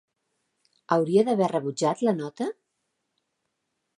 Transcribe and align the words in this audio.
Hauria 0.95 1.25
d'haver 1.27 1.51
rebutjat 1.51 2.03
la 2.09 2.15
nota? 2.23 2.47